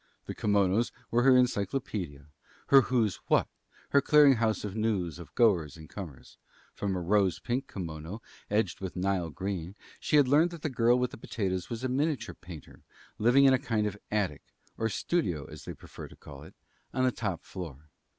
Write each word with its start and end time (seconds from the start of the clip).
The 0.25 0.33
kimonos 0.33 0.91
were 1.11 1.21
her 1.21 1.37
encyclopedia, 1.37 2.25
her 2.69 2.81
"Who's 2.81 3.17
What?" 3.27 3.47
her 3.89 4.01
clearinghouse 4.01 4.65
of 4.65 4.75
news, 4.75 5.19
of 5.19 5.35
goers 5.35 5.77
and 5.77 5.87
comers. 5.87 6.39
From 6.73 6.95
a 6.95 6.99
rose 6.99 7.37
pink 7.39 7.67
kimono 7.67 8.19
edged 8.49 8.81
with 8.81 8.95
Nile 8.95 9.29
green 9.29 9.75
she 9.99 10.15
had 10.15 10.27
learned 10.27 10.49
that 10.49 10.63
the 10.63 10.71
girl 10.71 10.97
with 10.97 11.11
the 11.11 11.17
potatoes 11.19 11.69
was 11.69 11.83
a 11.83 11.87
miniature 11.87 12.33
painter 12.33 12.81
living 13.19 13.45
in 13.45 13.53
a 13.53 13.59
kind 13.59 13.85
of 13.85 13.95
attic 14.09 14.41
or 14.75 14.89
"studio," 14.89 15.45
as 15.45 15.65
they 15.65 15.73
prefer 15.75 16.07
to 16.07 16.15
call 16.15 16.41
it 16.41 16.55
on 16.91 17.03
the 17.03 17.11
top 17.11 17.43
floor. 17.43 17.91